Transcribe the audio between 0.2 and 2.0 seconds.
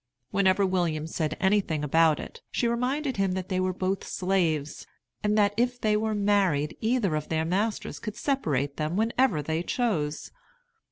Whenever William said anything